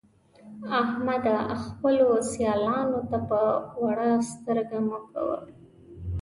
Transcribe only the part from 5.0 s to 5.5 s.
ګوه.